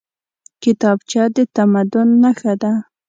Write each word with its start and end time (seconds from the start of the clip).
کتابچه 0.63 1.23
د 1.35 1.37
تمدن 1.55 2.07
نښه 2.21 2.53
ده 2.61 2.71